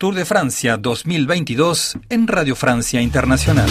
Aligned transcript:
Tour 0.00 0.14
de 0.14 0.24
Francia 0.24 0.78
2022 0.78 1.98
en 2.08 2.26
Radio 2.26 2.56
Francia 2.56 3.02
Internacional. 3.02 3.68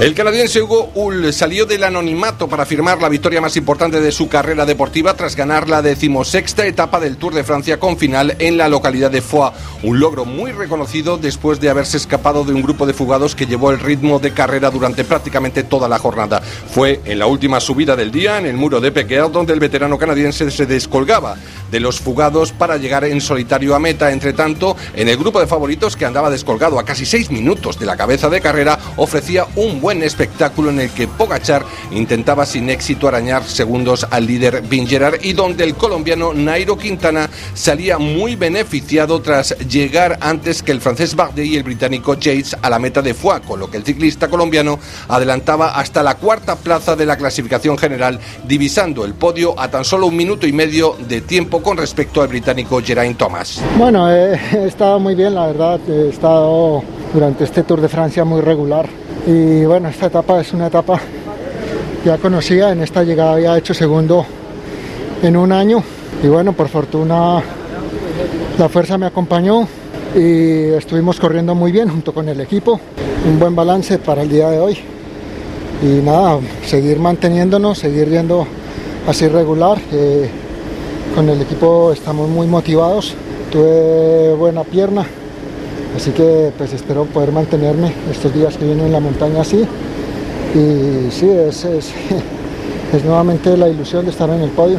El 0.00 0.12
canadiense 0.14 0.60
Hugo 0.60 0.90
Hull 0.94 1.32
salió 1.32 1.66
del 1.66 1.84
anonimato 1.84 2.48
para 2.48 2.66
firmar 2.66 3.00
la 3.00 3.08
victoria 3.08 3.40
más 3.40 3.56
importante 3.56 4.00
de 4.00 4.10
su 4.10 4.28
carrera 4.28 4.66
deportiva 4.66 5.14
tras 5.14 5.36
ganar 5.36 5.68
la 5.68 5.82
decimosexta 5.82 6.66
etapa 6.66 6.98
del 6.98 7.16
Tour 7.16 7.32
de 7.32 7.44
Francia 7.44 7.78
con 7.78 7.96
final 7.96 8.34
en 8.40 8.56
la 8.56 8.68
localidad 8.68 9.10
de 9.10 9.22
Foix. 9.22 9.56
Un 9.84 10.00
logro 10.00 10.24
muy 10.24 10.50
reconocido 10.50 11.16
después 11.16 11.60
de 11.60 11.70
haberse 11.70 11.96
escapado 11.96 12.44
de 12.44 12.52
un 12.52 12.62
grupo 12.62 12.86
de 12.86 12.92
fugados 12.92 13.36
que 13.36 13.46
llevó 13.46 13.70
el 13.70 13.78
ritmo 13.78 14.18
de 14.18 14.32
carrera 14.32 14.70
durante 14.70 15.04
prácticamente 15.04 15.62
toda 15.62 15.88
la 15.88 15.98
jornada. 15.98 16.40
Fue 16.40 17.00
en 17.04 17.20
la 17.20 17.26
última 17.26 17.60
subida 17.60 17.94
del 17.94 18.10
día 18.10 18.38
en 18.38 18.46
el 18.46 18.56
muro 18.56 18.80
de 18.80 18.90
Pequea 18.90 19.28
donde 19.28 19.52
el 19.52 19.60
veterano 19.60 19.96
canadiense 19.96 20.50
se 20.50 20.66
descolgaba 20.66 21.36
de 21.74 21.80
los 21.80 21.98
fugados 21.98 22.52
para 22.52 22.76
llegar 22.76 23.02
en 23.02 23.20
solitario 23.20 23.74
a 23.74 23.80
meta. 23.80 24.12
Entre 24.12 24.32
tanto, 24.32 24.76
en 24.94 25.08
el 25.08 25.16
grupo 25.16 25.40
de 25.40 25.48
favoritos 25.48 25.96
que 25.96 26.04
andaba 26.04 26.30
descolgado 26.30 26.78
a 26.78 26.84
casi 26.84 27.04
seis 27.04 27.32
minutos 27.32 27.80
de 27.80 27.84
la 27.84 27.96
cabeza 27.96 28.28
de 28.28 28.40
carrera, 28.40 28.78
ofrecía 28.96 29.48
un 29.56 29.80
buen 29.80 30.04
espectáculo 30.04 30.70
en 30.70 30.78
el 30.78 30.90
que 30.90 31.08
Pogachar 31.08 31.64
intentaba 31.90 32.46
sin 32.46 32.70
éxito 32.70 33.08
arañar 33.08 33.42
segundos 33.42 34.06
al 34.08 34.24
líder 34.24 34.62
Vingerar 34.62 35.18
y 35.20 35.32
donde 35.32 35.64
el 35.64 35.74
colombiano 35.74 36.32
Nairo 36.32 36.78
Quintana 36.78 37.28
salía 37.54 37.98
muy 37.98 38.36
beneficiado 38.36 39.20
tras 39.20 39.58
llegar 39.66 40.18
antes 40.20 40.62
que 40.62 40.70
el 40.70 40.80
francés 40.80 41.16
Bardet 41.16 41.44
y 41.44 41.56
el 41.56 41.64
británico 41.64 42.14
Yates 42.14 42.56
a 42.62 42.70
la 42.70 42.78
meta 42.78 43.02
de 43.02 43.14
Foix, 43.14 43.44
con 43.44 43.58
lo 43.58 43.68
que 43.68 43.78
el 43.78 43.84
ciclista 43.84 44.28
colombiano 44.28 44.78
adelantaba 45.08 45.74
hasta 45.76 46.04
la 46.04 46.14
cuarta 46.18 46.54
plaza 46.54 46.94
de 46.94 47.04
la 47.04 47.16
clasificación 47.16 47.76
general, 47.76 48.20
divisando 48.46 49.04
el 49.04 49.14
podio 49.14 49.58
a 49.58 49.72
tan 49.72 49.84
solo 49.84 50.06
un 50.06 50.16
minuto 50.16 50.46
y 50.46 50.52
medio 50.52 50.96
de 51.08 51.20
tiempo 51.20 51.63
con 51.64 51.78
respecto 51.78 52.20
al 52.20 52.28
británico 52.28 52.80
Geraint 52.84 53.16
Thomas. 53.16 53.60
Bueno, 53.78 54.08
he 54.12 54.66
estado 54.66 55.00
muy 55.00 55.14
bien, 55.14 55.34
la 55.34 55.46
verdad, 55.46 55.80
he 55.88 56.10
estado 56.10 56.82
durante 57.12 57.44
este 57.44 57.62
Tour 57.62 57.80
de 57.80 57.88
Francia 57.88 58.24
muy 58.24 58.42
regular. 58.42 58.86
Y 59.26 59.64
bueno, 59.64 59.88
esta 59.88 60.06
etapa 60.06 60.40
es 60.40 60.52
una 60.52 60.66
etapa 60.66 61.00
ya 62.04 62.18
conocida, 62.18 62.70
en 62.70 62.82
esta 62.82 63.02
llegada 63.02 63.32
había 63.32 63.56
hecho 63.56 63.72
segundo 63.72 64.26
en 65.22 65.36
un 65.36 65.50
año. 65.52 65.82
Y 66.22 66.28
bueno, 66.28 66.52
por 66.52 66.68
fortuna 66.68 67.42
la 68.58 68.68
fuerza 68.68 68.98
me 68.98 69.06
acompañó 69.06 69.66
y 70.14 70.68
estuvimos 70.74 71.18
corriendo 71.18 71.54
muy 71.54 71.72
bien 71.72 71.88
junto 71.88 72.12
con 72.12 72.28
el 72.28 72.40
equipo, 72.40 72.78
un 73.26 73.38
buen 73.38 73.56
balance 73.56 73.98
para 73.98 74.22
el 74.22 74.28
día 74.28 74.50
de 74.50 74.58
hoy. 74.58 74.78
Y 75.82 76.02
nada, 76.04 76.38
seguir 76.66 76.98
manteniéndonos, 76.98 77.78
seguir 77.78 78.10
yendo 78.10 78.46
así 79.08 79.26
regular. 79.28 79.78
Eh, 79.90 80.43
con 81.14 81.28
el 81.28 81.40
equipo 81.42 81.92
estamos 81.92 82.28
muy 82.28 82.46
motivados, 82.46 83.14
tuve 83.50 84.34
buena 84.34 84.64
pierna, 84.64 85.06
Así 85.96 86.10
que 86.10 86.52
pues 86.58 86.72
espero 86.72 87.04
poder 87.04 87.30
mantenerme 87.30 87.92
estos 88.10 88.34
días 88.34 88.56
que 88.56 88.64
vienen 88.64 88.86
en 88.86 88.92
la 88.92 89.00
montaña 89.00 89.42
así. 89.42 89.64
Y 90.54 91.10
sí, 91.10 91.28
es, 91.28 91.64
es, 92.92 93.04
nuevamente 93.04 93.56
la 93.56 93.68
ilusión 93.68 94.04
de 94.04 94.10
estar 94.10 94.28
en 94.30 94.40
el 94.40 94.50
podio. 94.50 94.78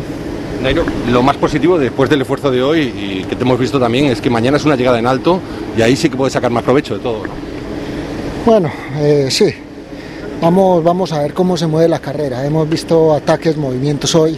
Nairo, 0.61 0.83
lo 1.09 1.21
más 1.21 1.37
positivo 1.37 1.77
después 1.77 2.09
del 2.09 2.21
esfuerzo 2.21 2.51
de 2.51 2.61
hoy 2.61 2.81
y 2.81 3.23
que 3.25 3.35
te 3.35 3.43
hemos 3.43 3.59
visto 3.59 3.79
también 3.79 4.05
es 4.05 4.19
que 4.19 4.29
mañana 4.29 4.57
es 4.57 4.65
una 4.65 4.75
llegada 4.75 4.99
en 4.99 5.07
alto 5.07 5.39
y 5.77 5.81
ahí 5.81 5.95
sí 5.95 6.09
que 6.09 6.17
puedes 6.17 6.33
sacar 6.33 6.51
más 6.51 6.63
provecho 6.63 6.95
de 6.95 6.99
todo. 7.01 7.23
Bueno, 8.45 8.69
eh, 8.97 9.27
sí. 9.29 9.53
Vamos, 10.41 10.83
vamos 10.83 11.13
a 11.13 11.21
ver 11.21 11.33
cómo 11.33 11.55
se 11.55 11.65
mueve 11.65 11.87
la 11.87 11.99
carrera. 11.99 12.45
Hemos 12.45 12.69
visto 12.69 13.13
ataques, 13.13 13.55
movimientos 13.55 14.13
hoy 14.15 14.37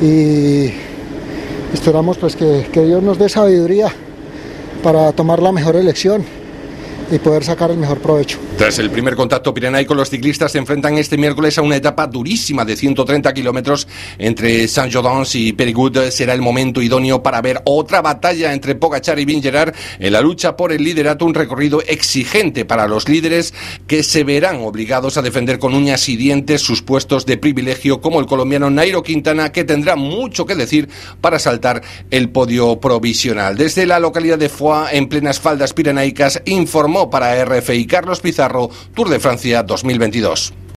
y 0.00 0.72
esperamos 1.72 2.18
pues 2.18 2.36
que, 2.36 2.66
que 2.72 2.84
Dios 2.84 3.02
nos 3.02 3.18
dé 3.18 3.28
sabiduría 3.28 3.92
para 4.82 5.12
tomar 5.12 5.42
la 5.42 5.52
mejor 5.52 5.76
elección 5.76 6.24
y 7.14 7.18
poder 7.18 7.44
sacar 7.44 7.70
el 7.70 7.78
mejor 7.78 7.98
provecho. 7.98 8.38
Tras 8.56 8.78
el 8.78 8.90
primer 8.90 9.16
contacto 9.16 9.52
pirenaico, 9.52 9.94
los 9.94 10.08
ciclistas 10.08 10.52
se 10.52 10.58
enfrentan 10.58 10.98
este 10.98 11.16
miércoles 11.16 11.58
a 11.58 11.62
una 11.62 11.76
etapa 11.76 12.06
durísima 12.06 12.64
de 12.64 12.76
130 12.76 13.32
kilómetros 13.34 13.88
entre 14.18 14.66
Saint-Gaudens 14.68 15.34
y 15.34 15.52
Périgueux. 15.52 16.12
Será 16.12 16.34
el 16.34 16.40
momento 16.40 16.80
idóneo 16.80 17.22
para 17.22 17.40
ver 17.42 17.60
otra 17.64 18.02
batalla 18.02 18.52
entre 18.52 18.74
Pogachar 18.74 19.18
y 19.18 19.24
Vingegaard 19.24 19.74
en 19.98 20.12
la 20.12 20.20
lucha 20.20 20.56
por 20.56 20.72
el 20.72 20.82
liderato, 20.82 21.24
un 21.24 21.34
recorrido 21.34 21.82
exigente 21.86 22.64
para 22.64 22.88
los 22.88 23.08
líderes 23.08 23.52
que 23.86 24.02
se 24.02 24.24
verán 24.24 24.60
obligados 24.62 25.16
a 25.16 25.22
defender 25.22 25.58
con 25.58 25.74
uñas 25.74 26.08
y 26.08 26.16
dientes 26.16 26.62
sus 26.62 26.82
puestos 26.82 27.26
de 27.26 27.36
privilegio, 27.36 28.00
como 28.00 28.20
el 28.20 28.26
colombiano 28.26 28.70
Nairo 28.70 29.02
Quintana, 29.02 29.52
que 29.52 29.64
tendrá 29.64 29.96
mucho 29.96 30.46
que 30.46 30.54
decir 30.54 30.88
para 31.20 31.38
saltar 31.38 31.82
el 32.10 32.30
podio 32.30 32.80
provisional. 32.80 33.56
Desde 33.56 33.86
la 33.86 33.98
localidad 33.98 34.38
de 34.38 34.48
Foix, 34.48 34.92
en 34.92 35.08
plenas 35.08 35.40
faldas 35.40 35.72
pirenaicas, 35.72 36.42
informó 36.44 37.01
para 37.10 37.44
RFI 37.44 37.86
Carlos 37.86 38.20
Pizarro, 38.20 38.70
Tour 38.94 39.08
de 39.08 39.20
Francia 39.20 39.62
2022. 39.62 40.61